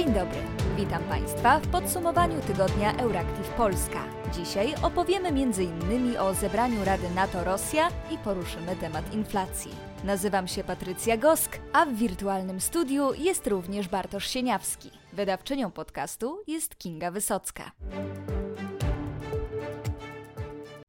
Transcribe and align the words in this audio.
Dzień 0.00 0.14
dobry, 0.14 0.38
witam 0.76 1.02
Państwa 1.04 1.60
w 1.60 1.68
podsumowaniu 1.68 2.40
tygodnia 2.40 2.96
Euractiv 2.96 3.48
Polska. 3.48 4.04
Dzisiaj 4.34 4.74
opowiemy 4.82 5.28
m.in. 5.28 6.16
o 6.18 6.34
zebraniu 6.34 6.84
Rady 6.84 7.10
NATO-Rosja 7.10 7.88
i 8.10 8.18
poruszymy 8.18 8.76
temat 8.76 9.14
inflacji. 9.14 9.70
Nazywam 10.04 10.48
się 10.48 10.64
Patrycja 10.64 11.16
Gosk, 11.16 11.58
a 11.72 11.86
w 11.86 11.94
wirtualnym 11.94 12.60
studiu 12.60 13.14
jest 13.14 13.46
również 13.46 13.88
Bartosz 13.88 14.28
Sieniawski. 14.28 14.90
Wydawczynią 15.12 15.70
podcastu 15.70 16.42
jest 16.46 16.78
Kinga 16.78 17.10
Wysocka. 17.10 17.70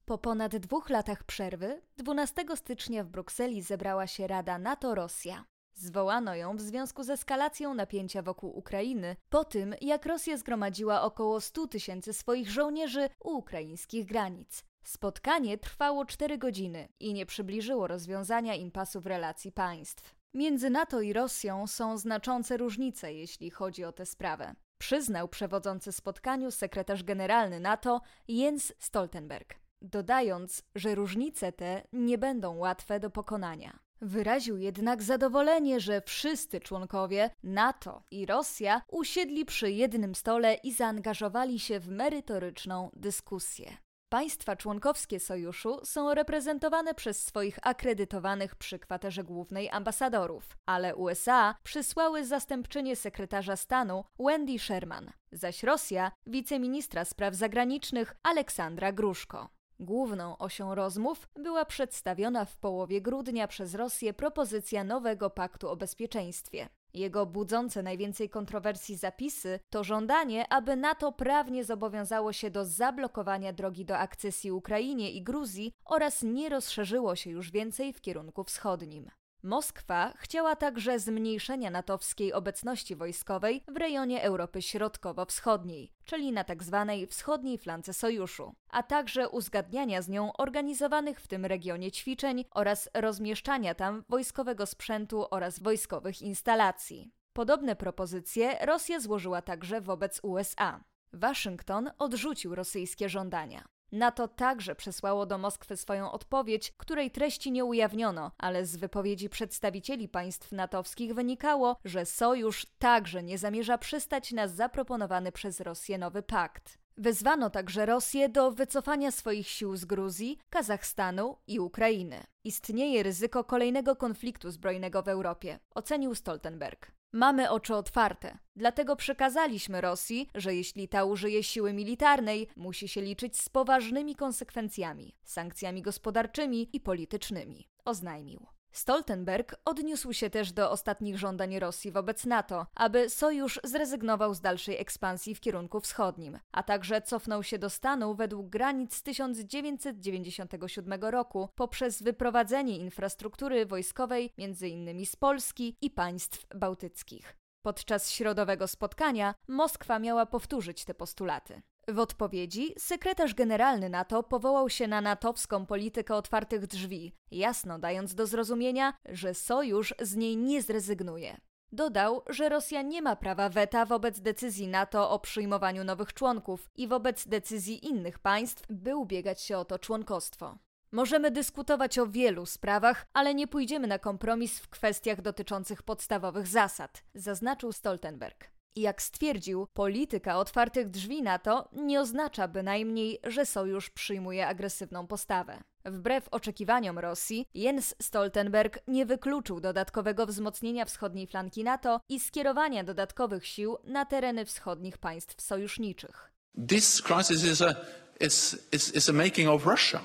Po 0.05 0.17
ponad 0.17 0.57
dwóch 0.57 0.89
latach 0.89 1.23
przerwy, 1.23 1.81
12 1.97 2.45
stycznia 2.55 3.03
w 3.03 3.07
Brukseli 3.07 3.61
zebrała 3.61 4.07
się 4.07 4.27
Rada 4.27 4.57
NATO-Rosja. 4.57 5.50
Zwołano 5.81 6.35
ją 6.35 6.55
w 6.55 6.61
związku 6.61 7.03
z 7.03 7.09
eskalacją 7.09 7.73
napięcia 7.73 8.21
wokół 8.21 8.57
Ukrainy, 8.57 9.15
po 9.29 9.45
tym 9.45 9.75
jak 9.81 10.05
Rosja 10.05 10.37
zgromadziła 10.37 11.01
około 11.01 11.41
100 11.41 11.67
tysięcy 11.67 12.13
swoich 12.13 12.49
żołnierzy 12.49 13.09
u 13.23 13.29
ukraińskich 13.29 14.05
granic. 14.05 14.63
Spotkanie 14.83 15.57
trwało 15.57 16.05
4 16.05 16.37
godziny 16.37 16.87
i 16.99 17.13
nie 17.13 17.25
przybliżyło 17.25 17.87
rozwiązania 17.87 18.55
impasu 18.55 19.01
w 19.01 19.07
relacji 19.07 19.51
państw. 19.51 20.15
Między 20.33 20.69
NATO 20.69 21.01
i 21.01 21.13
Rosją 21.13 21.67
są 21.67 21.97
znaczące 21.97 22.57
różnice, 22.57 23.13
jeśli 23.13 23.49
chodzi 23.49 23.83
o 23.83 23.91
tę 23.91 24.05
sprawę. 24.05 24.55
Przyznał 24.77 25.27
przewodzący 25.27 25.91
spotkaniu 25.91 26.51
sekretarz 26.51 27.03
generalny 27.03 27.59
NATO 27.59 28.01
Jens 28.27 28.73
Stoltenberg, 28.79 29.55
dodając, 29.81 30.63
że 30.75 30.95
różnice 30.95 31.51
te 31.51 31.83
nie 31.93 32.17
będą 32.17 32.57
łatwe 32.57 32.99
do 32.99 33.09
pokonania. 33.09 33.90
Wyraził 34.01 34.57
jednak 34.57 35.03
zadowolenie, 35.03 35.79
że 35.79 36.01
wszyscy 36.01 36.59
członkowie 36.59 37.29
NATO 37.43 38.03
i 38.11 38.25
Rosja 38.25 38.81
usiedli 38.87 39.45
przy 39.45 39.71
jednym 39.71 40.15
stole 40.15 40.53
i 40.53 40.73
zaangażowali 40.73 41.59
się 41.59 41.79
w 41.79 41.87
merytoryczną 41.89 42.89
dyskusję. 42.93 43.77
Państwa 44.09 44.55
członkowskie 44.55 45.19
sojuszu 45.19 45.79
są 45.83 46.13
reprezentowane 46.13 46.93
przez 46.93 47.25
swoich 47.25 47.59
akredytowanych 47.61 48.55
przy 48.55 48.79
kwaterze 48.79 49.23
głównej 49.23 49.69
ambasadorów, 49.69 50.57
ale 50.65 50.95
USA 50.95 51.55
przysłały 51.63 52.25
zastępczynię 52.25 52.95
sekretarza 52.95 53.55
stanu 53.55 54.03
Wendy 54.19 54.59
Sherman, 54.59 55.11
zaś 55.31 55.63
Rosja 55.63 56.11
wiceministra 56.27 57.05
spraw 57.05 57.35
zagranicznych 57.35 58.15
Aleksandra 58.23 58.91
Gruszko. 58.91 59.60
Główną 59.81 60.37
osią 60.37 60.75
rozmów 60.75 61.29
była 61.35 61.65
przedstawiona 61.65 62.45
w 62.45 62.57
połowie 62.57 63.01
grudnia 63.01 63.47
przez 63.47 63.75
Rosję 63.75 64.13
propozycja 64.13 64.83
nowego 64.83 65.29
paktu 65.29 65.69
o 65.69 65.75
bezpieczeństwie. 65.75 66.69
Jego 66.93 67.25
budzące 67.25 67.83
najwięcej 67.83 68.29
kontrowersji 68.29 68.95
zapisy 68.95 69.59
to 69.69 69.83
żądanie, 69.83 70.53
aby 70.53 70.75
NATO 70.75 71.11
prawnie 71.11 71.63
zobowiązało 71.63 72.33
się 72.33 72.51
do 72.51 72.65
zablokowania 72.65 73.53
drogi 73.53 73.85
do 73.85 73.97
akcesji 73.97 74.51
Ukrainie 74.51 75.11
i 75.11 75.23
Gruzji 75.23 75.73
oraz 75.85 76.23
nie 76.23 76.49
rozszerzyło 76.49 77.15
się 77.15 77.29
już 77.29 77.51
więcej 77.51 77.93
w 77.93 78.01
kierunku 78.01 78.43
wschodnim. 78.43 79.11
Moskwa 79.43 80.13
chciała 80.17 80.55
także 80.55 80.99
zmniejszenia 80.99 81.69
natowskiej 81.69 82.33
obecności 82.33 82.95
wojskowej 82.95 83.63
w 83.67 83.77
rejonie 83.77 84.23
Europy 84.23 84.61
Środkowo-Wschodniej, 84.61 85.91
czyli 86.05 86.31
na 86.31 86.43
tzw. 86.43 86.85
Tak 86.87 87.09
wschodniej 87.09 87.57
flance 87.57 87.93
sojuszu, 87.93 88.55
a 88.69 88.83
także 88.83 89.29
uzgadniania 89.29 90.01
z 90.01 90.09
nią 90.09 90.33
organizowanych 90.33 91.21
w 91.21 91.27
tym 91.27 91.45
regionie 91.45 91.91
ćwiczeń 91.91 92.45
oraz 92.51 92.89
rozmieszczania 92.93 93.75
tam 93.75 94.03
wojskowego 94.09 94.65
sprzętu 94.65 95.25
oraz 95.31 95.59
wojskowych 95.59 96.21
instalacji. 96.21 97.11
Podobne 97.33 97.75
propozycje 97.75 98.65
Rosja 98.65 98.99
złożyła 98.99 99.41
także 99.41 99.81
wobec 99.81 100.19
USA. 100.23 100.83
Waszyngton 101.13 101.91
odrzucił 101.97 102.55
rosyjskie 102.55 103.09
żądania. 103.09 103.65
NATO 103.91 104.27
także 104.27 104.75
przesłało 104.75 105.25
do 105.25 105.37
Moskwy 105.37 105.77
swoją 105.77 106.11
odpowiedź, 106.11 106.73
której 106.77 107.11
treści 107.11 107.51
nie 107.51 107.65
ujawniono, 107.65 108.31
ale 108.37 108.65
z 108.65 108.75
wypowiedzi 108.75 109.29
przedstawicieli 109.29 110.09
państw 110.09 110.51
natowskich 110.51 111.13
wynikało, 111.13 111.77
że 111.85 112.05
sojusz 112.05 112.65
także 112.79 113.23
nie 113.23 113.37
zamierza 113.37 113.77
przystać 113.77 114.31
na 114.31 114.47
zaproponowany 114.47 115.31
przez 115.31 115.59
Rosję 115.59 115.97
nowy 115.97 116.23
pakt. 116.23 116.81
Wezwano 116.97 117.49
także 117.49 117.85
Rosję 117.85 118.29
do 118.29 118.51
wycofania 118.51 119.11
swoich 119.11 119.47
sił 119.47 119.75
z 119.75 119.85
Gruzji, 119.85 120.39
Kazachstanu 120.49 121.37
i 121.47 121.59
Ukrainy. 121.59 122.23
Istnieje 122.43 123.03
ryzyko 123.03 123.43
kolejnego 123.43 123.95
konfliktu 123.95 124.51
zbrojnego 124.51 125.03
w 125.03 125.07
Europie, 125.07 125.59
ocenił 125.75 126.15
Stoltenberg. 126.15 126.91
Mamy 127.13 127.49
oczy 127.49 127.75
otwarte, 127.75 128.37
dlatego 128.55 128.95
przekazaliśmy 128.95 129.81
Rosji, 129.81 130.29
że 130.35 130.55
jeśli 130.55 130.87
ta 130.87 131.03
użyje 131.05 131.43
siły 131.43 131.73
militarnej, 131.73 132.47
musi 132.55 132.87
się 132.87 133.01
liczyć 133.01 133.41
z 133.41 133.49
poważnymi 133.49 134.15
konsekwencjami, 134.15 135.15
sankcjami 135.23 135.81
gospodarczymi 135.81 136.69
i 136.73 136.79
politycznymi, 136.79 137.69
oznajmił. 137.85 138.45
Stoltenberg 138.71 139.55
odniósł 139.65 140.13
się 140.13 140.29
też 140.29 140.51
do 140.51 140.71
ostatnich 140.71 141.17
żądań 141.17 141.59
Rosji 141.59 141.91
wobec 141.91 142.25
NATO, 142.25 142.65
aby 142.75 143.09
sojusz 143.09 143.59
zrezygnował 143.63 144.33
z 144.33 144.41
dalszej 144.41 144.77
ekspansji 144.81 145.35
w 145.35 145.39
kierunku 145.39 145.79
wschodnim, 145.79 146.39
a 146.51 146.63
także 146.63 147.01
cofnął 147.01 147.43
się 147.43 147.59
do 147.59 147.69
stanu 147.69 148.15
według 148.15 148.49
granic 148.49 148.95
z 148.95 149.03
1997 149.03 150.93
roku 151.01 151.49
poprzez 151.55 152.03
wyprowadzenie 152.03 152.77
infrastruktury 152.77 153.65
wojskowej 153.65 154.33
m.in. 154.37 155.05
z 155.05 155.15
Polski 155.15 155.77
i 155.81 155.89
państw 155.89 156.45
bałtyckich. 156.55 157.37
Podczas 157.61 158.11
środowego 158.11 158.67
spotkania 158.67 159.35
Moskwa 159.47 159.99
miała 159.99 160.25
powtórzyć 160.25 160.85
te 160.85 160.93
postulaty. 160.93 161.61
W 161.87 161.99
odpowiedzi 161.99 162.73
sekretarz 162.77 163.33
generalny 163.33 163.89
NATO 163.89 164.23
powołał 164.23 164.69
się 164.69 164.87
na 164.87 165.01
natowską 165.01 165.65
politykę 165.65 166.15
otwartych 166.15 166.67
drzwi, 166.67 167.15
jasno 167.31 167.79
dając 167.79 168.15
do 168.15 168.27
zrozumienia, 168.27 168.93
że 169.09 169.33
sojusz 169.33 169.93
z 170.01 170.15
niej 170.15 170.37
nie 170.37 170.61
zrezygnuje. 170.61 171.37
Dodał, 171.71 172.21
że 172.29 172.49
Rosja 172.49 172.81
nie 172.81 173.01
ma 173.01 173.15
prawa 173.15 173.49
weta 173.49 173.85
wobec 173.85 174.19
decyzji 174.19 174.67
NATO 174.67 175.09
o 175.09 175.19
przyjmowaniu 175.19 175.83
nowych 175.83 176.13
członków 176.13 176.69
i 176.75 176.87
wobec 176.87 177.27
decyzji 177.27 177.85
innych 177.87 178.19
państw, 178.19 178.63
by 178.69 178.95
ubiegać 178.95 179.41
się 179.41 179.57
o 179.57 179.65
to 179.65 179.79
członkostwo. 179.79 180.57
Możemy 180.91 181.31
dyskutować 181.31 181.99
o 181.99 182.07
wielu 182.07 182.45
sprawach, 182.45 183.05
ale 183.13 183.33
nie 183.33 183.47
pójdziemy 183.47 183.87
na 183.87 183.99
kompromis 183.99 184.59
w 184.59 184.69
kwestiach 184.69 185.21
dotyczących 185.21 185.83
podstawowych 185.83 186.47
zasad, 186.47 187.03
zaznaczył 187.15 187.71
Stoltenberg. 187.71 188.51
Jak 188.75 189.01
stwierdził, 189.01 189.67
polityka 189.73 190.37
otwartych 190.37 190.89
drzwi 190.89 191.21
NATO 191.21 191.69
nie 191.73 192.01
oznacza 192.01 192.47
bynajmniej, 192.47 193.19
że 193.23 193.45
sojusz 193.45 193.89
przyjmuje 193.89 194.47
agresywną 194.47 195.07
postawę. 195.07 195.63
Wbrew 195.85 196.27
oczekiwaniom 196.31 196.99
Rosji, 196.99 197.47
Jens 197.53 197.95
Stoltenberg 198.01 198.79
nie 198.87 199.05
wykluczył 199.05 199.59
dodatkowego 199.59 200.25
wzmocnienia 200.25 200.85
wschodniej 200.85 201.27
flanki 201.27 201.63
NATO 201.63 202.01
i 202.09 202.19
skierowania 202.19 202.83
dodatkowych 202.83 203.47
sił 203.47 203.77
na 203.83 204.05
tereny 204.05 204.45
wschodnich 204.45 204.97
państw 204.97 205.41
sojuszniczych. 205.41 206.31
This 206.67 207.01
crisis 207.01 207.43
is 207.43 207.61
a, 207.61 207.75
is, 208.19 208.67
is, 208.71 208.95
is 208.95 209.09
a 209.09 209.13
making 209.13 209.49
of 209.49 209.65
Russia. 209.65 210.01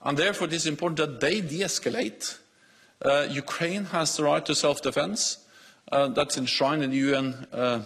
And 0.00 0.18
therefore 0.18 0.46
it 0.46 0.52
is 0.52 0.66
important 0.66 0.98
that 0.98 1.20
they 1.20 1.42
de-escalate. 1.42 2.38
Uh, 3.04 3.38
Ukraine 3.38 3.84
has 3.84 4.16
the 4.16 4.22
right 4.22 4.46
to 4.46 4.54
self-defense. 4.54 5.45
Uh, 5.92 6.08
that's 6.08 6.36
enshrined 6.36 6.82
in 6.82 6.90
the 6.90 6.96
UN 6.96 7.46
uh, 7.52 7.80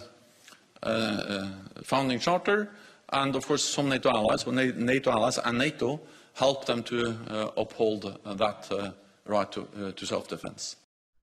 uh, 0.83 1.47
founding 1.83 2.19
charter, 2.19 2.67
and 3.09 3.35
of 3.35 3.45
course 3.45 3.63
some 3.63 3.89
NATO 3.89 4.09
allies, 4.09 4.45
well, 4.45 4.55
NATO 4.75 5.11
allies 5.11 5.37
and 5.37 5.57
NATO 5.57 5.99
help 6.33 6.65
them 6.65 6.81
to 6.83 7.15
uphold 7.57 8.19
that 8.25 8.93
right 9.25 9.51
to, 9.51 9.91
to 9.95 10.05
self-defense. 10.05 10.75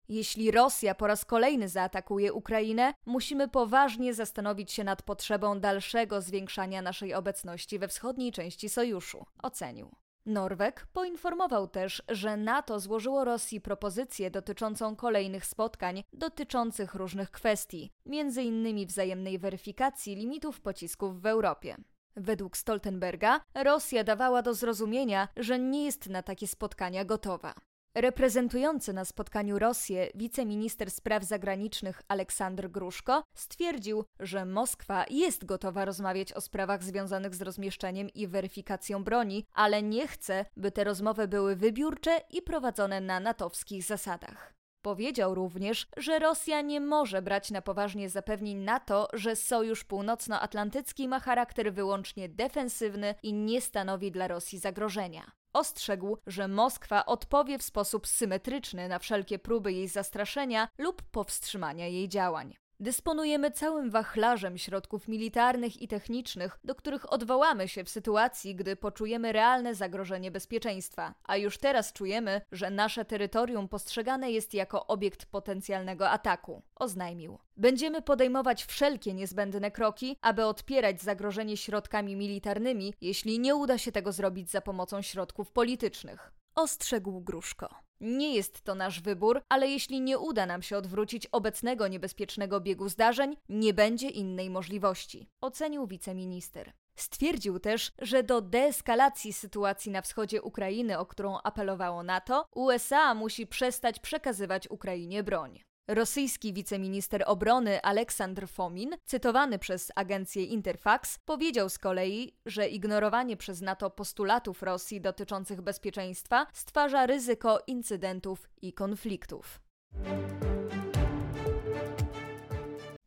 Jeśli 0.09 0.51
Rosja 0.51 0.95
po 0.95 1.07
raz 1.07 1.25
kolejny 1.25 1.69
zaatakuje 1.69 2.33
Ukrainę, 2.33 2.95
musimy 3.07 3.49
poważnie 3.49 4.15
zastanowić 4.15 4.73
się 4.73 4.85
nad 4.85 5.03
potrzebą 5.03 5.61
dalszego 5.61 6.21
zwiększania 6.21 6.83
naszej 6.83 7.15
obecności 7.15 7.79
we 7.79 7.89
wschodniej 7.89 8.33
części 8.33 8.69
sojuszu, 8.69 9.27
ocenił. 9.43 9.91
Norweg 10.27 10.87
poinformował 10.93 11.69
też, 11.69 12.03
że 12.09 12.37
NATO 12.37 12.81
złożyło 12.81 13.25
Rosji 13.25 13.61
propozycję 13.61 14.31
dotyczącą 14.31 14.97
kolejnych 14.97 15.47
spotkań 15.47 16.05
dotyczących 16.13 16.95
różnych 16.95 17.31
kwestii, 17.31 17.93
m.in. 18.07 18.87
wzajemnej 18.87 19.39
weryfikacji 19.39 20.17
limitów 20.17 20.61
pocisków 20.61 21.23
w 21.23 21.27
Europie. 21.27 21.77
Według 22.17 22.57
Stoltenberga 22.57 23.41
Rosja 23.55 24.05
dawała 24.05 24.43
do 24.43 24.55
zrozumienia, 24.55 25.29
że 25.37 25.59
nie 25.59 25.85
jest 25.85 26.09
na 26.09 26.23
takie 26.23 26.47
spotkania 26.47 27.05
gotowa. 27.05 27.55
Reprezentujący 27.95 28.93
na 28.93 29.05
spotkaniu 29.05 29.59
Rosję 29.59 30.09
wiceminister 30.15 30.91
spraw 30.91 31.25
zagranicznych 31.25 32.03
Aleksandr 32.09 32.69
Gruszko 32.69 33.23
stwierdził, 33.35 34.05
że 34.21 34.45
Moskwa 34.45 35.05
jest 35.11 35.45
gotowa 35.45 35.85
rozmawiać 35.85 36.33
o 36.33 36.41
sprawach 36.41 36.83
związanych 36.83 37.35
z 37.35 37.43
rozmieszczeniem 37.43 38.09
i 38.15 38.27
weryfikacją 38.27 39.05
broni, 39.05 39.45
ale 39.53 39.83
nie 39.83 40.09
chce, 40.09 40.45
by 40.57 40.71
te 40.71 40.85
rozmowy 40.85 41.29
były 41.29 41.57
wybiórcze 41.57 42.21
i 42.31 42.43
prowadzone 42.43 43.01
na 43.01 43.21
natowskich 43.21 43.85
zasadach. 43.85 44.55
Powiedział 44.83 45.35
również, 45.35 45.87
że 45.97 46.19
Rosja 46.19 46.61
nie 46.61 46.81
może 46.81 47.23
brać 47.23 47.51
na 47.51 47.63
poważnie 47.63 48.09
zapewnień 48.09 48.59
NATO, 48.59 49.09
że 49.13 49.37
Sojusz 49.37 49.85
Północnoatlantycki 49.85 51.09
ma 51.09 51.21
charakter 51.21 51.73
wyłącznie 51.73 52.29
defensywny 52.29 53.15
i 53.23 53.33
nie 53.33 53.61
stanowi 53.61 54.11
dla 54.11 54.29
Rosji 54.29 54.59
zagrożenia. 54.59 55.38
Ostrzegł, 55.59 56.19
że 56.27 56.49
Moskwa 56.49 57.07
odpowie 57.07 57.59
w 57.59 57.63
sposób 57.63 58.07
symetryczny 58.07 58.89
na 58.89 58.99
wszelkie 58.99 59.39
próby 59.39 59.73
jej 59.73 59.89
zastraszenia 59.89 60.69
lub 60.79 61.03
powstrzymania 61.03 61.87
jej 61.87 62.09
działań. 62.09 62.55
Dysponujemy 62.81 63.51
całym 63.51 63.91
wachlarzem 63.91 64.59
środków 64.59 65.09
militarnych 65.09 65.83
i 65.83 65.89
technicznych, 65.89 66.59
do 66.65 66.75
których 66.75 67.13
odwołamy 67.13 67.69
się 67.69 67.85
w 67.85 67.89
sytuacji, 67.89 68.55
gdy 68.55 68.77
poczujemy 68.77 69.33
realne 69.33 69.75
zagrożenie 69.75 70.31
bezpieczeństwa. 70.31 71.15
A 71.25 71.37
już 71.37 71.59
teraz 71.59 71.93
czujemy, 71.93 72.41
że 72.53 72.71
nasze 72.71 73.05
terytorium 73.05 73.69
postrzegane 73.69 74.31
jest 74.31 74.55
jako 74.55 74.87
obiekt 74.87 75.27
potencjalnego 75.27 76.11
ataku, 76.11 76.63
oznajmił. 76.77 77.39
Będziemy 77.57 78.03
podejmować 78.03 78.65
wszelkie 78.65 79.15
niezbędne 79.15 79.71
kroki, 79.71 80.17
aby 80.21 80.45
odpierać 80.45 81.03
zagrożenie 81.03 81.57
środkami 81.57 82.17
militarnymi, 82.17 82.95
jeśli 83.01 83.39
nie 83.39 83.57
uda 83.57 83.79
się 83.79 83.93
tego 83.93 84.13
zrobić 84.13 84.51
za 84.51 84.61
pomocą 84.61 85.03
środków 85.03 85.53
politycznych. 85.53 86.33
Ostrzegł 86.55 87.21
Gruszko. 87.21 87.88
Nie 88.01 88.35
jest 88.35 88.61
to 88.61 88.75
nasz 88.75 89.01
wybór, 89.01 89.43
ale 89.49 89.69
jeśli 89.69 90.01
nie 90.01 90.19
uda 90.19 90.47
nam 90.47 90.63
się 90.63 90.77
odwrócić 90.77 91.27
obecnego 91.27 91.89
niebezpiecznego 91.89 92.61
biegu 92.61 92.89
zdarzeń, 92.89 93.37
nie 93.49 93.75
będzie 93.75 94.09
innej 94.09 94.51
możliwości, 94.51 95.29
ocenił 95.41 95.87
wiceminister. 95.87 96.73
Stwierdził 96.97 97.59
też, 97.59 97.93
że 97.99 98.23
do 98.23 98.41
deeskalacji 98.41 99.33
sytuacji 99.33 99.93
na 99.93 100.03
wschodzie 100.03 100.43
Ukrainy, 100.43 100.99
o 100.99 101.07
którą 101.07 101.39
apelowało 101.45 102.03
NATO, 102.03 102.47
USA 102.55 103.15
musi 103.15 103.47
przestać 103.47 104.01
przekazywać 104.01 104.71
Ukrainie 104.71 105.23
broń. 105.23 105.68
Rosyjski 105.89 106.53
wiceminister 106.53 107.25
obrony 107.27 107.83
Aleksandr 107.83 108.49
Fomin, 108.49 108.91
cytowany 109.05 109.59
przez 109.59 109.93
agencję 109.97 110.45
Interfax, 110.45 111.19
powiedział 111.25 111.69
z 111.69 111.79
kolei, 111.79 112.33
że 112.47 112.69
ignorowanie 112.69 113.37
przez 113.37 113.61
NATO 113.61 113.91
postulatów 113.91 114.63
Rosji 114.63 115.01
dotyczących 115.01 115.61
bezpieczeństwa 115.61 116.47
stwarza 116.53 117.07
ryzyko 117.07 117.59
incydentów 117.67 118.49
i 118.63 118.73
konfliktów. 118.73 119.61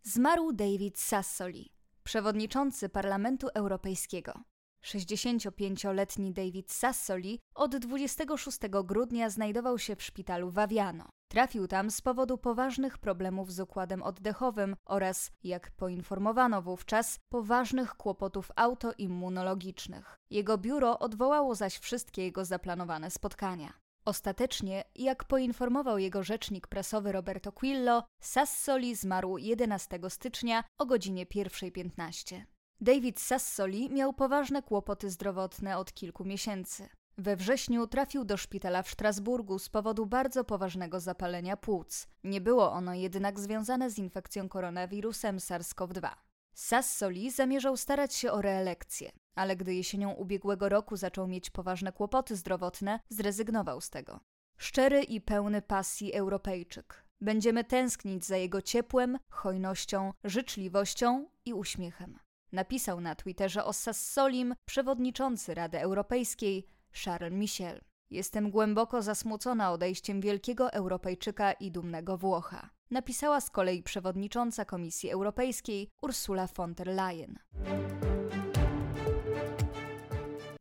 Zmarł 0.03 0.53
David 0.53 0.99
Sassoli, 0.99 1.69
przewodniczący 2.03 2.89
Parlamentu 2.89 3.47
Europejskiego. 3.53 4.33
65-letni 4.85 6.33
David 6.33 6.71
Sassoli 6.71 7.39
od 7.55 7.75
26 7.75 8.57
grudnia 8.83 9.29
znajdował 9.29 9.79
się 9.79 9.95
w 9.95 10.03
szpitalu 10.03 10.51
w 10.51 10.59
Aviano. 10.59 11.20
Trafił 11.31 11.67
tam 11.67 11.91
z 11.91 12.01
powodu 12.01 12.37
poważnych 12.37 12.97
problemów 12.97 13.51
z 13.51 13.59
układem 13.59 14.03
oddechowym 14.03 14.75
oraz, 14.85 15.31
jak 15.43 15.71
poinformowano 15.71 16.61
wówczas, 16.61 17.19
poważnych 17.29 17.93
kłopotów 17.93 18.51
autoimmunologicznych. 18.55 20.17
Jego 20.29 20.57
biuro 20.57 20.99
odwołało 20.99 21.55
zaś 21.55 21.77
wszystkie 21.77 22.23
jego 22.23 22.45
zaplanowane 22.45 23.11
spotkania. 23.11 23.73
Ostatecznie, 24.05 24.83
jak 24.95 25.23
poinformował 25.23 25.97
jego 25.97 26.23
rzecznik 26.23 26.67
prasowy 26.67 27.11
Roberto 27.11 27.51
Quillo, 27.51 28.03
Sassoli 28.21 28.95
zmarł 28.95 29.37
11 29.37 29.99
stycznia 30.09 30.63
o 30.77 30.85
godzinie 30.85 31.25
1.15. 31.25 32.41
David 32.81 33.19
Sassoli 33.19 33.89
miał 33.89 34.13
poważne 34.13 34.61
kłopoty 34.61 35.09
zdrowotne 35.09 35.77
od 35.77 35.93
kilku 35.93 36.25
miesięcy. 36.25 36.89
We 37.23 37.35
wrześniu 37.35 37.87
trafił 37.87 38.25
do 38.25 38.37
szpitala 38.37 38.83
w 38.83 38.89
Strasburgu 38.89 39.59
z 39.59 39.69
powodu 39.69 40.05
bardzo 40.05 40.43
poważnego 40.43 40.99
zapalenia 40.99 41.57
płuc. 41.57 42.07
Nie 42.23 42.41
było 42.41 42.71
ono 42.71 42.93
jednak 42.93 43.39
związane 43.39 43.89
z 43.89 43.97
infekcją 43.97 44.49
koronawirusem 44.49 45.37
SARS-CoV-2. 45.37 46.09
Sassoli 46.53 47.31
zamierzał 47.31 47.77
starać 47.77 48.15
się 48.15 48.31
o 48.31 48.41
reelekcję, 48.41 49.11
ale 49.35 49.55
gdy 49.55 49.73
jesienią 49.73 50.11
ubiegłego 50.11 50.69
roku 50.69 50.95
zaczął 50.97 51.27
mieć 51.27 51.49
poważne 51.49 51.91
kłopoty 51.91 52.35
zdrowotne, 52.35 52.99
zrezygnował 53.09 53.81
z 53.81 53.89
tego. 53.89 54.19
Szczery 54.57 55.03
i 55.03 55.21
pełny 55.21 55.61
pasji 55.61 56.13
Europejczyk. 56.13 57.05
Będziemy 57.21 57.63
tęsknić 57.63 58.25
za 58.25 58.37
jego 58.37 58.61
ciepłem, 58.61 59.17
hojnością, 59.29 60.13
życzliwością 60.23 61.29
i 61.45 61.53
uśmiechem. 61.53 62.19
Napisał 62.51 63.01
na 63.01 63.15
Twitterze 63.15 63.65
o 63.65 63.73
Sassolim 63.73 64.55
przewodniczący 64.65 65.53
Rady 65.53 65.79
Europejskiej 65.79 66.67
Charles 66.93 67.33
Michel. 67.33 67.81
Jestem 68.09 68.51
głęboko 68.51 69.01
zasmucona 69.01 69.71
odejściem 69.71 70.21
wielkiego 70.21 70.73
Europejczyka 70.73 71.53
i 71.53 71.71
dumnego 71.71 72.17
Włocha. 72.17 72.69
Napisała 72.91 73.41
z 73.41 73.49
kolei 73.49 73.83
przewodnicząca 73.83 74.65
Komisji 74.65 75.09
Europejskiej 75.09 75.89
Ursula 76.01 76.47
von 76.47 76.73
der 76.73 76.87
Leyen. 76.87 77.39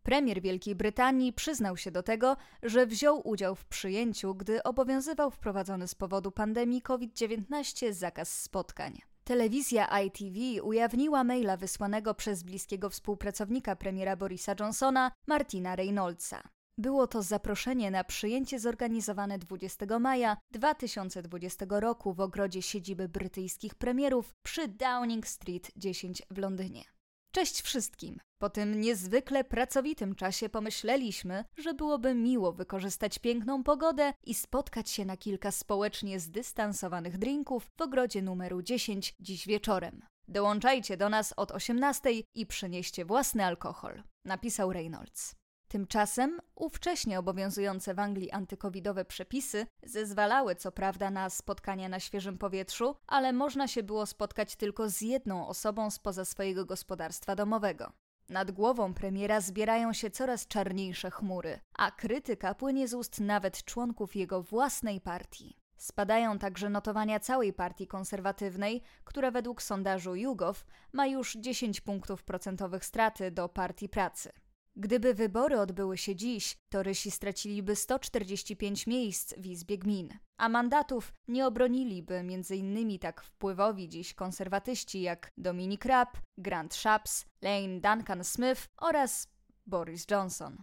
Premier 0.02 0.42
Wielkiej 0.42 0.74
Brytanii 0.74 1.32
przyznał 1.32 1.76
się 1.76 1.90
do 1.90 2.02
tego, 2.02 2.36
że 2.62 2.86
wziął 2.86 3.28
udział 3.28 3.54
w 3.54 3.64
przyjęciu, 3.64 4.34
gdy 4.34 4.62
obowiązywał 4.62 5.30
wprowadzony 5.30 5.88
z 5.88 5.94
powodu 5.94 6.32
pandemii 6.32 6.82
COVID-19 6.82 7.92
zakaz 7.92 8.42
spotkań. 8.42 9.09
Telewizja 9.30 10.00
ITV 10.04 10.62
ujawniła 10.62 11.24
maila 11.24 11.56
wysłanego 11.56 12.14
przez 12.14 12.42
bliskiego 12.42 12.90
współpracownika 12.90 13.76
premiera 13.76 14.16
Borisa 14.16 14.54
Johnsona, 14.60 15.12
Martina 15.26 15.76
Reynoldsa. 15.76 16.42
Było 16.78 17.06
to 17.06 17.22
zaproszenie 17.22 17.90
na 17.90 18.04
przyjęcie 18.04 18.60
zorganizowane 18.60 19.38
20 19.38 19.98
maja 19.98 20.36
2020 20.50 21.66
roku 21.70 22.12
w 22.12 22.20
ogrodzie 22.20 22.62
siedziby 22.62 23.08
brytyjskich 23.08 23.74
premierów 23.74 24.34
przy 24.42 24.68
Downing 24.68 25.26
Street 25.26 25.70
10 25.76 26.22
w 26.30 26.38
Londynie. 26.38 26.84
Cześć 27.32 27.62
wszystkim! 27.62 28.20
Po 28.42 28.50
tym 28.50 28.80
niezwykle 28.80 29.44
pracowitym 29.44 30.14
czasie 30.14 30.48
pomyśleliśmy, 30.48 31.44
że 31.56 31.74
byłoby 31.74 32.14
miło 32.14 32.52
wykorzystać 32.52 33.18
piękną 33.18 33.64
pogodę 33.64 34.12
i 34.24 34.34
spotkać 34.34 34.90
się 34.90 35.04
na 35.04 35.16
kilka 35.16 35.50
społecznie 35.50 36.20
zdystansowanych 36.20 37.18
drinków 37.18 37.70
w 37.76 37.82
ogrodzie 37.82 38.22
numeru 38.22 38.62
10 38.62 39.14
dziś 39.20 39.46
wieczorem. 39.46 40.02
Dołączajcie 40.28 40.96
do 40.96 41.08
nas 41.08 41.34
od 41.36 41.50
18 41.50 42.10
i 42.34 42.46
przynieście 42.46 43.04
własny 43.04 43.44
alkohol, 43.44 44.02
napisał 44.24 44.72
Reynolds. 44.72 45.34
Tymczasem 45.68 46.40
ówcześnie 46.54 47.18
obowiązujące 47.18 47.94
w 47.94 47.98
Anglii 47.98 48.30
antykowidowe 48.30 49.04
przepisy 49.04 49.66
zezwalały 49.82 50.54
co 50.54 50.72
prawda 50.72 51.10
na 51.10 51.30
spotkania 51.30 51.88
na 51.88 52.00
świeżym 52.00 52.38
powietrzu, 52.38 52.96
ale 53.06 53.32
można 53.32 53.68
się 53.68 53.82
było 53.82 54.06
spotkać 54.06 54.56
tylko 54.56 54.88
z 54.88 55.00
jedną 55.00 55.46
osobą 55.48 55.90
spoza 55.90 56.24
swojego 56.24 56.64
gospodarstwa 56.64 57.36
domowego. 57.36 57.92
Nad 58.30 58.50
głową 58.50 58.94
premiera 58.94 59.40
zbierają 59.40 59.92
się 59.92 60.10
coraz 60.10 60.46
czarniejsze 60.46 61.10
chmury, 61.10 61.60
a 61.74 61.90
krytyka 61.90 62.54
płynie 62.54 62.88
z 62.88 62.94
ust 62.94 63.20
nawet 63.20 63.64
członków 63.64 64.16
jego 64.16 64.42
własnej 64.42 65.00
partii. 65.00 65.56
Spadają 65.76 66.38
także 66.38 66.70
notowania 66.70 67.20
całej 67.20 67.52
partii 67.52 67.86
konserwatywnej, 67.86 68.82
która 69.04 69.30
według 69.30 69.62
sondażu 69.62 70.14
YouGov 70.14 70.54
ma 70.92 71.06
już 71.06 71.36
10 71.36 71.80
punktów 71.80 72.22
procentowych 72.24 72.84
straty 72.84 73.30
do 73.30 73.48
partii 73.48 73.88
pracy. 73.88 74.32
Gdyby 74.76 75.14
wybory 75.14 75.60
odbyły 75.60 75.98
się 75.98 76.16
dziś, 76.16 76.56
torysi 76.68 77.10
straciliby 77.10 77.76
145 77.76 78.86
miejsc 78.86 79.34
w 79.38 79.46
Izbie 79.46 79.78
Gmin, 79.78 80.18
a 80.36 80.48
mandatów 80.48 81.12
nie 81.28 81.46
obroniliby 81.46 82.14
m.in. 82.14 82.98
tak 82.98 83.22
wpływowi 83.22 83.88
dziś 83.88 84.14
konserwatyści 84.14 85.00
jak 85.00 85.32
Dominic 85.38 85.84
Raab, 85.84 86.18
Grant 86.38 86.74
Shapps, 86.74 87.24
Lane 87.42 87.80
Duncan 87.80 88.24
Smith 88.24 88.68
oraz 88.76 89.28
Boris 89.66 90.06
Johnson. 90.10 90.62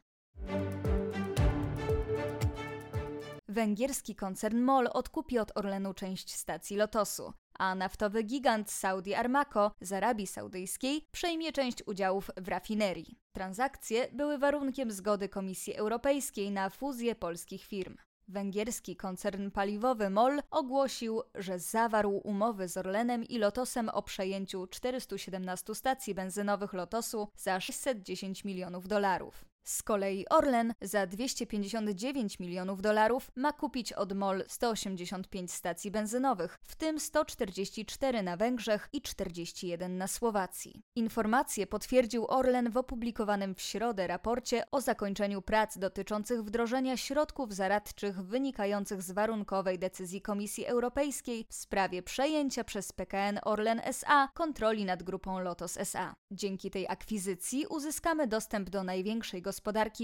Węgierski 3.50 4.16
koncern 4.16 4.62
MOL 4.62 4.90
odkupi 4.94 5.40
od 5.40 5.58
Orlenu 5.58 5.94
część 5.94 6.36
stacji 6.36 6.78
Lotosu, 6.78 7.34
a 7.60 7.76
naftowy 7.76 8.24
gigant 8.24 8.72
Saudi 8.72 9.14
Armaco 9.14 9.72
z 9.82 9.92
Arabii 9.94 10.28
Saudyjskiej 10.28 11.06
przejmie 11.12 11.52
część 11.52 11.84
udziałów 11.86 12.32
w 12.38 12.48
rafinerii. 12.48 13.20
Transakcje 13.32 14.08
były 14.14 14.38
warunkiem 14.38 14.92
zgody 14.92 15.30
Komisji 15.30 15.76
Europejskiej 15.76 16.52
na 16.52 16.70
fuzję 16.70 17.16
polskich 17.16 17.64
firm. 17.64 17.98
Węgierski 18.28 18.96
koncern 18.96 19.52
paliwowy 19.52 20.10
MOL 20.10 20.42
ogłosił, 20.52 21.22
że 21.36 21.60
zawarł 21.60 22.22
umowy 22.24 22.68
z 22.68 22.78
Orlenem 22.78 23.24
i 23.24 23.38
Lotosem 23.38 23.90
o 23.90 24.02
przejęciu 24.02 24.68
417 24.68 25.76
stacji 25.76 26.16
benzynowych 26.16 26.74
Lotosu 26.74 27.28
za 27.36 27.60
610 27.60 28.46
milionów 28.46 28.88
dolarów. 28.88 29.46
Z 29.68 29.84
kolei 29.84 30.26
Orlen 30.30 30.74
za 30.82 31.08
259 31.08 32.40
milionów 32.40 32.82
dolarów 32.82 33.32
ma 33.36 33.54
kupić 33.54 33.94
od 33.94 34.14
MOL 34.14 34.44
185 34.48 35.54
stacji 35.54 35.92
benzynowych, 35.92 36.58
w 36.64 36.76
tym 36.76 37.00
144 37.00 38.24
na 38.24 38.38
Węgrzech 38.38 38.90
i 38.94 39.02
41 39.02 39.98
na 39.98 40.08
Słowacji. 40.08 40.82
Informacje 40.96 41.68
potwierdził 41.68 42.26
Orlen 42.28 42.70
w 42.70 42.78
opublikowanym 42.78 43.56
w 43.56 43.62
środę 43.62 44.08
raporcie 44.08 44.64
o 44.72 44.82
zakończeniu 44.82 45.42
prac 45.42 45.78
dotyczących 45.78 46.44
wdrożenia 46.44 46.98
środków 46.98 47.54
zaradczych 47.54 48.22
wynikających 48.22 49.02
z 49.02 49.12
warunkowej 49.12 49.80
decyzji 49.80 50.22
Komisji 50.22 50.66
Europejskiej 50.66 51.46
w 51.50 51.54
sprawie 51.54 52.04
przejęcia 52.04 52.64
przez 52.64 52.92
PKN 52.92 53.40
Orlen 53.44 53.82
SA 53.84 54.30
kontroli 54.34 54.86
nad 54.86 55.04
grupą 55.04 55.40
Lotos 55.40 55.78
SA. 55.78 56.16
Dzięki 56.32 56.72
tej 56.72 56.88
akwizycji 56.88 57.66
uzyskamy 57.70 58.28
dostęp 58.28 58.70
do 58.70 58.84
największej 58.84 59.42
gospodarki 59.42 59.57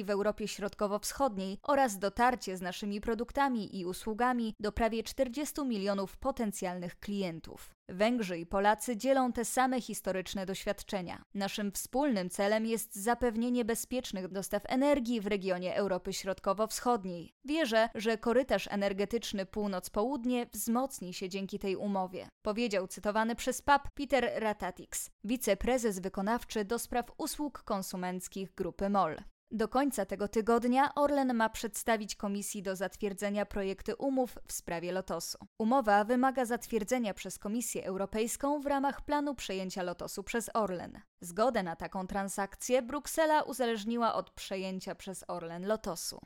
w 0.04 0.10
Europie 0.10 0.48
Środkowo-Wschodniej 0.48 1.60
oraz 1.64 2.00
dotarcie 2.00 2.58
z 2.58 2.62
naszymi 2.62 3.02
produktami 3.02 3.80
i 3.80 3.86
usługami 3.86 4.56
do 4.60 4.72
prawie 4.72 5.04
40 5.04 5.66
milionów 5.66 6.18
potencjalnych 6.18 7.00
klientów. 7.00 7.76
Węgrzy 7.90 8.38
i 8.38 8.46
Polacy 8.46 8.98
dzielą 8.98 9.34
te 9.34 9.46
same 9.46 9.82
historyczne 9.82 10.46
doświadczenia. 10.46 11.24
Naszym 11.34 11.72
wspólnym 11.72 12.30
celem 12.30 12.66
jest 12.66 12.96
zapewnienie 12.96 13.66
bezpiecznych 13.66 14.28
dostaw 14.28 14.64
energii 14.66 15.22
w 15.22 15.28
regionie 15.28 15.76
Europy 15.76 16.14
Środkowo-Wschodniej. 16.14 17.34
Wierzę, 17.46 17.90
że 17.96 18.18
korytarz 18.18 18.68
energetyczny 18.72 19.46
północ-południe 19.46 20.48
wzmocni 20.54 21.14
się 21.14 21.30
dzięki 21.30 21.60
tej 21.60 21.76
umowie, 21.76 22.28
powiedział 22.42 22.88
cytowany 22.88 23.36
przez 23.36 23.62
PAP 23.62 23.92
Peter 23.94 24.32
Ratatix, 24.36 25.10
wiceprezes 25.24 26.00
wykonawczy 26.00 26.66
do 26.66 26.80
spraw 26.80 27.12
usług 27.18 27.64
konsumenckich 27.64 28.56
grupy 28.56 28.90
MOL. 28.90 29.18
Do 29.56 29.68
końca 29.68 30.06
tego 30.06 30.28
tygodnia 30.28 30.96
Orlen 30.96 31.34
ma 31.34 31.50
przedstawić 31.50 32.16
komisji 32.16 32.64
do 32.64 32.76
zatwierdzenia 32.76 33.46
projekty 33.46 33.96
umów 33.96 34.38
w 34.48 34.54
sprawie 34.54 34.92
Lotosu. 34.92 35.38
Umowa 35.58 36.04
wymaga 36.04 36.46
zatwierdzenia 36.46 37.14
przez 37.14 37.40
Komisję 37.40 37.86
Europejską 37.86 38.62
w 38.62 38.66
ramach 38.66 39.02
planu 39.02 39.36
przejęcia 39.36 39.84
Lotosu 39.84 40.24
przez 40.24 40.50
Orlen. 40.54 41.02
Zgodę 41.22 41.64
na 41.64 41.76
taką 41.76 42.08
transakcję 42.08 42.82
Bruksela 42.82 43.42
uzależniła 43.42 44.14
od 44.14 44.32
przejęcia 44.32 44.96
przez 44.96 45.26
Orlen 45.28 45.68
Lotosu. 45.68 46.20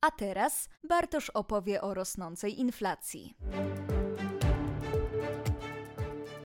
A 0.00 0.10
teraz 0.10 0.68
Bartosz 0.88 1.30
opowie 1.30 1.80
o 1.80 1.94
rosnącej 1.94 2.60
inflacji. 2.60 3.36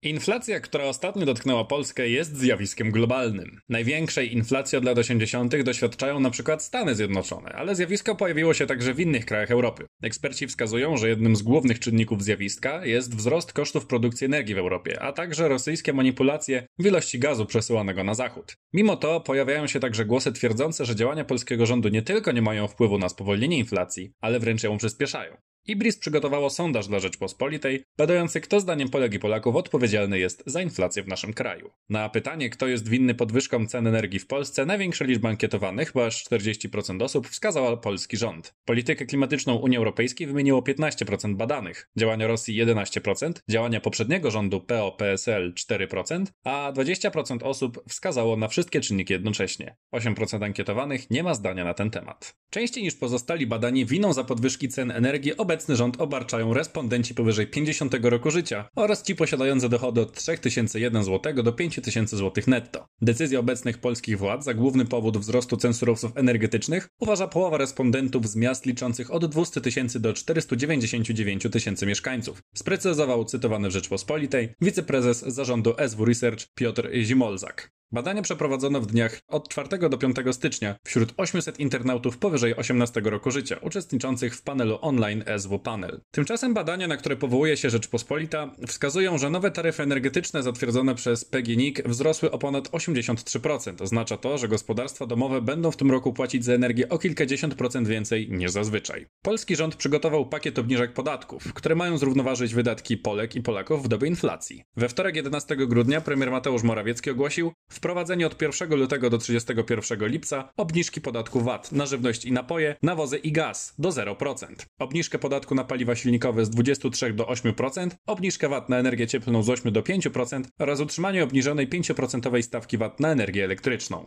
Inflacja, 0.08 0.60
która 0.60 0.84
ostatnio 0.84 1.26
dotknęła 1.26 1.66
Polskę, 1.66 2.10
jest 2.10 2.38
zjawiskiem 2.38 2.92
globalnym. 2.92 3.62
Największej 3.70 4.34
inflacji 4.34 4.78
od 4.78 4.84
lat 4.84 4.98
80. 4.98 5.64
doświadczają 5.64 6.20
na 6.20 6.30
przykład 6.30 6.64
Stany 6.64 6.96
Zjednoczone, 6.96 7.50
ale 7.50 7.76
zjawisko 7.76 8.16
pojawiło 8.16 8.54
się 8.54 8.66
także 8.66 8.94
w 8.94 9.00
innych 9.00 9.26
krajach 9.26 9.52
Europy. 9.52 9.86
Eksperci 10.02 10.48
wskazują, 10.48 10.98
że 10.98 11.10
jednym 11.10 11.36
z 11.36 11.42
głównych 11.42 11.80
czynników 11.80 12.24
zjawiska 12.24 12.86
jest 12.86 13.16
wzrost 13.16 13.54
kosztów 13.54 13.86
produkcji 13.86 14.26
energii 14.26 14.56
w 14.56 14.58
Europie, 14.58 15.02
a 15.02 15.12
także 15.14 15.48
rosyjskie 15.48 15.94
manipulacje 15.94 16.68
w 16.80 16.86
ilości 16.86 17.20
gazu 17.20 17.46
przesyłanego 17.46 18.04
na 18.04 18.14
zachód. 18.14 18.58
Mimo 18.74 18.96
to 18.96 19.22
pojawiają 19.22 19.68
się 19.68 19.80
także 19.80 20.06
głosy 20.06 20.32
twierdzące, 20.32 20.86
że 20.86 20.96
działania 20.96 21.26
polskiego 21.26 21.66
rządu 21.66 21.90
nie 21.90 22.02
tylko 22.02 22.32
nie 22.32 22.42
mają 22.42 22.68
wpływu 22.68 22.98
na 22.98 23.10
spowolnienie 23.10 23.58
inflacji, 23.58 24.12
ale 24.22 24.40
wręcz 24.40 24.64
ją 24.64 24.78
przyspieszają. 24.78 25.38
Ibris 25.68 25.98
przygotowało 25.98 26.50
sondaż 26.50 26.88
dla 26.88 27.00
Rzeczpospolitej, 27.00 27.84
badający 27.98 28.42
kto 28.42 28.60
zdaniem 28.60 28.90
Polek 28.90 29.14
i 29.14 29.20
Polaków 29.20 29.56
odpowiedzialny 29.56 30.20
jest 30.20 30.44
za 30.46 30.62
inflację 30.62 31.04
w 31.04 31.08
naszym 31.08 31.34
kraju. 31.34 31.70
Na 31.90 32.10
pytanie, 32.10 32.50
kto 32.50 32.68
jest 32.68 32.90
winny 32.90 33.16
podwyżkom 33.16 33.68
cen 33.68 33.88
energii 33.88 34.20
w 34.20 34.28
Polsce, 34.28 34.66
największa 34.66 35.06
liczba 35.06 35.30
ankietowanych, 35.30 35.92
bo 35.96 36.06
aż 36.06 36.26
40% 36.26 37.04
osób, 37.04 37.28
wskazała 37.28 37.78
polski 37.78 38.18
rząd. 38.18 38.56
Politykę 38.66 39.06
klimatyczną 39.06 39.56
Unii 39.56 39.78
Europejskiej 39.78 40.28
wymieniło 40.28 40.62
15% 40.62 41.36
badanych, 41.36 41.90
działania 41.98 42.28
Rosji 42.28 42.66
11%, 42.66 43.32
działania 43.50 43.82
poprzedniego 43.82 44.32
rządu 44.32 44.62
PO-PSL 44.62 45.54
4%, 45.54 46.26
a 46.44 46.72
20% 46.76 47.44
osób 47.44 47.84
wskazało 47.90 48.36
na 48.36 48.48
wszystkie 48.48 48.82
czynniki 48.82 49.14
jednocześnie. 49.14 49.76
8% 49.96 50.44
ankietowanych 50.44 51.10
nie 51.10 51.24
ma 51.24 51.34
zdania 51.34 51.64
na 51.64 51.74
ten 51.74 51.90
temat. 51.90 52.36
Częściej 52.50 52.84
niż 52.84 52.96
pozostali 52.96 53.48
badani 53.48 53.86
winą 53.86 54.14
za 54.14 54.24
podwyżki 54.24 54.70
cen 54.70 54.92
energii 54.92 55.38
obecnie 55.38 55.57
obecny 55.58 55.76
rząd 55.76 56.02
obarczają 56.02 56.54
respondenci 56.54 57.16
powyżej 57.16 57.48
50 57.48 57.96
roku 58.02 58.32
życia 58.32 58.70
oraz 58.76 59.04
ci 59.04 59.16
posiadający 59.16 59.70
dochody 59.70 60.02
od 60.02 60.14
3001 60.14 61.04
zł 61.04 61.44
do 61.44 61.54
5000 61.54 62.18
zł 62.18 62.44
netto. 62.48 62.88
Decyzja 63.02 63.40
obecnych 63.40 63.78
polskich 63.78 64.18
władz 64.18 64.44
za 64.44 64.54
główny 64.54 64.86
powód 64.86 65.18
wzrostu 65.18 65.58
cen 65.58 65.74
surowców 65.74 66.12
energetycznych 66.16 66.90
uważa 67.00 67.28
połowa 67.28 67.58
respondentów 67.58 68.30
z 68.30 68.36
miast 68.36 68.66
liczących 68.66 69.12
od 69.12 69.26
200 69.26 69.62
tysięcy 69.62 70.00
do 70.00 70.14
499 70.14 71.48
tysięcy 71.52 71.86
mieszkańców. 71.86 72.42
Sprecyzował 72.56 73.26
cytowany 73.26 73.70
w 73.70 73.72
Rzeczpospolitej 73.72 74.50
wiceprezes 74.62 75.22
zarządu 75.22 75.76
SW 75.88 76.06
Research 76.06 76.48
Piotr 76.56 76.90
Zimolzak. 77.04 77.77
Badanie 77.92 78.22
przeprowadzono 78.22 78.82
w 78.82 78.86
dniach 78.86 79.20
od 79.28 79.50
4 79.50 79.90
do 79.90 79.98
5 79.98 80.16
stycznia 80.32 80.76
wśród 80.86 81.14
800 81.18 81.60
internautów 81.60 82.18
powyżej 82.18 82.56
18 82.56 83.02
roku 83.04 83.32
życia, 83.32 83.58
uczestniczących 83.62 84.36
w 84.36 84.42
panelu 84.42 84.78
online 84.82 85.24
SW 85.38 85.60
Panel. 85.60 86.02
Tymczasem 86.12 86.54
badania, 86.54 86.88
na 86.88 86.98
które 86.98 87.16
powołuje 87.16 87.58
się 87.58 87.70
Rzeczpospolita, 87.70 88.52
wskazują, 88.68 89.18
że 89.18 89.30
nowe 89.30 89.52
taryfy 89.52 89.84
energetyczne 89.84 90.44
zatwierdzone 90.44 90.96
przez 90.96 91.26
PGNiG 91.26 91.88
wzrosły 91.88 92.32
o 92.32 92.38
ponad 92.38 92.70
83%. 92.70 93.84
Oznacza 93.84 94.18
to, 94.18 94.38
że 94.38 94.48
gospodarstwa 94.48 95.06
domowe 95.06 95.42
będą 95.42 95.72
w 95.72 95.78
tym 95.78 95.92
roku 95.92 96.14
płacić 96.14 96.46
za 96.46 96.54
energię 96.54 96.90
o 96.90 96.98
kilkadziesiąt 96.98 97.56
procent 97.56 97.88
więcej 97.88 98.32
niż 98.32 98.52
zazwyczaj. 98.52 99.06
Polski 99.22 99.56
rząd 99.56 99.76
przygotował 99.76 100.30
pakiet 100.30 100.60
obniżek 100.60 100.94
podatków, 100.94 101.54
które 101.54 101.76
mają 101.76 101.98
zrównoważyć 101.98 102.54
wydatki 102.54 102.98
Polek 102.98 103.36
i 103.36 103.42
Polaków 103.42 103.84
w 103.84 103.88
dobie 103.88 104.08
inflacji. 104.08 104.64
We 104.78 104.90
wtorek 104.90 105.16
11 105.16 105.56
grudnia 105.56 106.02
premier 106.02 106.32
Mateusz 106.32 106.64
Morawiecki 106.64 107.10
ogłosił, 107.10 107.52
Wprowadzenie 107.78 108.28
od 108.28 108.42
1 108.42 108.80
lutego 108.80 109.10
do 109.10 109.18
31 109.18 110.08
lipca 110.08 110.50
obniżki 110.58 111.02
podatku 111.02 111.42
VAT 111.42 111.72
na 111.72 111.86
żywność 111.86 112.26
i 112.26 112.32
napoje, 112.32 112.76
nawozy 112.82 113.18
i 113.18 113.32
gaz 113.32 113.74
do 113.80 113.90
0%. 113.90 114.56
Obniżkę 114.80 115.20
podatku 115.20 115.56
na 115.56 115.64
paliwa 115.64 115.96
silnikowe 115.96 116.46
z 116.46 116.50
23 116.50 117.14
do 117.14 117.24
8%, 117.24 117.90
obniżkę 118.06 118.50
VAT 118.50 118.70
na 118.70 118.78
energię 118.78 119.08
cieplną 119.08 119.44
z 119.44 119.50
8 119.50 119.74
do 119.74 119.82
5% 119.82 120.44
oraz 120.60 120.80
utrzymanie 120.80 121.24
obniżonej 121.24 121.70
5% 121.70 122.42
stawki 122.42 122.78
VAT 122.78 123.00
na 123.00 123.10
energię 123.10 123.44
elektryczną. 123.44 124.06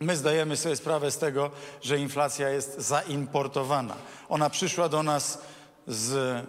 My 0.00 0.16
zdajemy 0.16 0.56
sobie 0.56 0.76
sprawę 0.76 1.10
z 1.10 1.18
tego, 1.18 1.50
że 1.82 1.98
inflacja 1.98 2.48
jest 2.48 2.78
zaimportowana. 2.78 3.96
Ona 4.28 4.50
przyszła 4.50 4.88
do 4.88 5.02
nas 5.02 5.42
z 5.86 6.42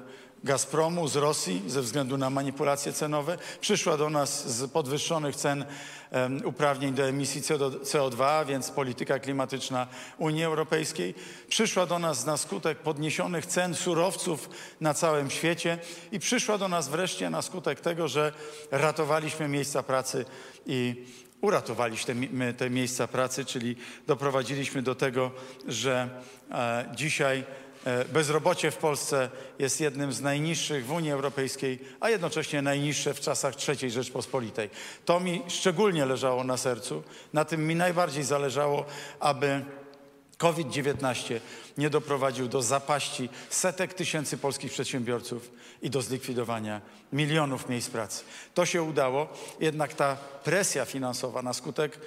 Gazpromu, 0.44 1.08
z 1.08 1.16
Rosji 1.16 1.62
ze 1.68 1.82
względu 1.82 2.18
na 2.18 2.30
manipulacje 2.30 2.94
cenowe. 2.94 3.38
Przyszła 3.62 3.98
do 3.98 4.10
nas 4.10 4.58
z 4.58 4.72
podwyższonych 4.72 5.36
cen 5.36 5.66
um, 6.12 6.46
uprawnień 6.46 6.94
do 6.94 7.04
emisji 7.04 7.42
CO2, 7.84 8.46
więc 8.46 8.72
polityka 8.72 9.20
klimatyczna 9.20 9.88
Unii 10.18 10.44
Europejskiej. 10.44 11.16
Przyszła 11.50 11.86
do 11.86 12.00
nas 12.00 12.26
na 12.26 12.38
skutek 12.38 12.78
podniesionych 12.78 13.46
cen 13.46 13.76
surowców 13.76 14.50
na 14.82 14.94
całym 14.94 15.30
świecie 15.30 15.80
i 16.12 16.20
przyszła 16.20 16.58
do 16.58 16.68
nas 16.68 16.90
wreszcie 16.90 17.30
na 17.30 17.42
skutek 17.42 17.82
tego, 17.82 18.08
że 18.08 18.34
ratowaliśmy 18.72 19.48
miejsca 19.48 19.84
pracy 19.84 20.26
i 20.66 21.06
uratowaliśmy 21.42 22.54
te 22.54 22.70
miejsca 22.70 23.08
pracy, 23.08 23.46
czyli 23.46 23.76
doprowadziliśmy 24.08 24.82
do 24.82 24.96
tego, 24.96 25.32
że 25.68 26.10
e, 26.52 26.86
dzisiaj 26.96 27.44
bezrobocie 28.14 28.72
w 28.72 28.78
Polsce 28.78 29.30
jest 29.60 29.82
jednym 29.82 30.14
z 30.14 30.22
najniższych 30.22 30.86
w 30.86 30.92
Unii 30.92 31.12
Europejskiej, 31.12 31.80
a 32.00 32.10
jednocześnie 32.10 32.62
najniższe 32.62 33.14
w 33.14 33.20
czasach 33.20 33.54
III 33.68 33.92
Rzeczpospolitej. 33.92 34.70
To 35.06 35.20
mi 35.20 35.44
szczególnie 35.48 36.06
leżało 36.06 36.44
na 36.44 36.58
sercu. 36.58 37.04
Na 37.34 37.46
tym 37.46 37.68
mi 37.68 37.76
najbardziej 37.76 38.24
zależało, 38.24 38.86
aby 39.20 39.66
COVID-19 40.38 41.40
nie 41.78 41.90
doprowadził 41.90 42.48
do 42.48 42.62
zapaści 42.62 43.30
setek 43.50 43.94
tysięcy 43.94 44.38
polskich 44.38 44.72
przedsiębiorców 44.72 45.52
i 45.82 45.90
do 45.90 46.02
zlikwidowania 46.02 46.82
milionów 47.14 47.70
miejsc 47.70 47.90
pracy. 47.90 48.24
To 48.54 48.66
się 48.66 48.84
udało, 48.84 49.28
jednak 49.60 49.94
ta 49.94 50.16
presja 50.44 50.86
finansowa 50.86 51.42
na 51.42 51.54
skutek 51.54 52.00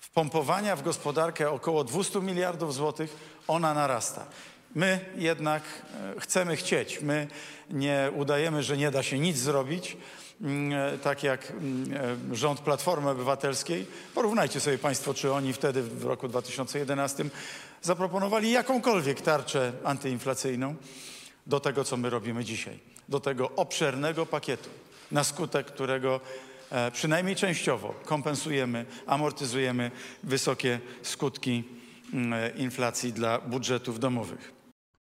wpompowania 0.00 0.76
w 0.76 0.82
gospodarkę 0.82 1.50
około 1.50 1.84
200 1.84 2.20
miliardów 2.20 2.74
złotych, 2.74 3.16
ona 3.48 3.74
narasta. 3.74 4.26
My 4.74 5.00
jednak 5.16 5.62
e, 6.16 6.20
chcemy 6.20 6.56
chcieć. 6.56 7.00
My 7.02 7.28
nie 7.70 8.10
udajemy, 8.16 8.62
że 8.62 8.76
nie 8.76 8.90
da 8.90 9.02
się 9.02 9.18
nic 9.18 9.36
zrobić, 9.36 9.96
mm, 10.40 10.94
e, 10.94 10.98
tak 10.98 11.22
jak 11.22 11.50
mm, 11.50 11.92
e, 12.32 12.36
rząd 12.36 12.60
Platformy 12.60 13.10
Obywatelskiej. 13.10 13.86
Porównajcie 14.14 14.60
sobie 14.60 14.78
Państwo, 14.78 15.14
czy 15.14 15.32
oni 15.32 15.52
wtedy 15.52 15.82
w 15.82 16.04
roku 16.04 16.28
2011 16.28 17.24
zaproponowali 17.82 18.50
jakąkolwiek 18.50 19.20
tarczę 19.20 19.72
antyinflacyjną 19.84 20.74
do 21.46 21.60
tego, 21.60 21.84
co 21.84 21.96
my 21.96 22.10
robimy 22.10 22.44
dzisiaj. 22.44 22.78
Do 23.08 23.20
tego 23.20 23.50
obszernego 23.50 24.26
pakietu, 24.26 24.70
na 25.12 25.24
skutek 25.24 25.66
którego 25.66 26.20
przynajmniej 26.92 27.36
częściowo 27.36 27.94
kompensujemy, 28.04 28.86
amortyzujemy 29.06 29.90
wysokie 30.22 30.80
skutki 31.02 31.64
mm, 32.12 32.56
inflacji 32.56 33.12
dla 33.12 33.38
budżetów 33.38 34.00
domowych. 34.00 34.53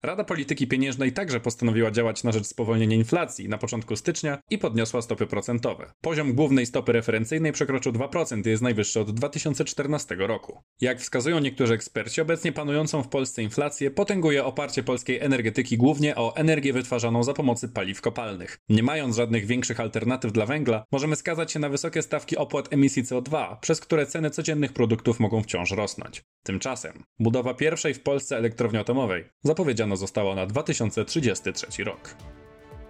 Rada 0.06 0.24
Polityki 0.24 0.68
Pieniężnej 0.68 1.14
także 1.14 1.40
postanowiła 1.40 1.92
działać 1.92 2.24
na 2.24 2.32
rzecz 2.32 2.46
spowolnienia 2.46 2.96
inflacji 2.96 3.50
na 3.50 3.58
początku 3.58 3.96
stycznia 3.96 4.38
i 4.50 4.58
podniosła 4.58 5.02
stopy 5.02 5.28
procentowe. 5.28 5.92
Poziom 6.02 6.34
głównej 6.34 6.66
stopy 6.66 6.92
referencyjnej 6.92 7.52
przekroczył 7.52 7.92
2% 7.92 8.48
i 8.48 8.50
jest 8.50 8.64
najwyższy 8.64 9.00
od 9.00 9.12
2014 9.12 10.16
roku. 10.16 10.60
Jak 10.82 11.00
wskazują 11.00 11.40
niektórzy 11.40 11.74
eksperci, 11.74 12.22
obecnie 12.22 12.52
panującą 12.52 13.04
w 13.04 13.08
Polsce 13.08 13.44
inflację 13.44 13.92
potęguje 13.92 14.46
oparcie 14.46 14.84
polskiej 14.84 15.20
energetyki 15.20 15.78
głównie 15.78 16.16
o 16.16 16.36
energię 16.36 16.74
wytwarzaną 16.74 17.24
za 17.24 17.34
pomocą 17.34 17.70
paliw 17.70 18.02
kopalnych. 18.02 18.58
Nie 18.70 18.84
mając 18.84 19.16
żadnych 19.16 19.46
większych 19.46 19.80
alternatyw 19.80 20.32
dla 20.32 20.46
węgla, 20.46 20.84
możemy 20.92 21.16
skazać 21.16 21.52
się 21.52 21.60
na 21.60 21.70
wysokie 21.70 22.02
stawki 22.02 22.38
opłat 22.38 22.74
emisji 22.74 23.04
CO2, 23.04 23.58
przez 23.62 23.80
które 23.80 24.06
ceny 24.06 24.30
codziennych 24.30 24.74
produktów 24.74 25.20
mogą 25.20 25.44
wciąż 25.44 25.72
rosnąć. 25.72 26.22
Tymczasem 26.44 27.04
budowa 27.20 27.54
pierwszej 27.54 27.94
w 27.94 28.04
Polsce 28.04 28.38
elektrowni 28.38 28.80
atomowej 28.80 29.26
zapowiedziano 29.44 29.95
została 29.98 30.36
na 30.36 30.46
2033 30.46 31.84
rok. 31.84 32.16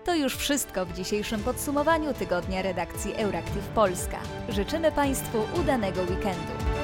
To 0.06 0.16
już 0.16 0.36
wszystko 0.36 0.86
w 0.86 0.94
dzisiejszym 0.94 1.44
podsumowaniu 1.44 2.14
tygodnia 2.14 2.62
redakcji 2.62 3.14
Euractiv 3.14 3.64
Polska. 3.76 4.20
Życzymy 4.50 4.92
Państwu 4.92 5.38
udanego 5.62 6.02
weekendu. 6.02 6.75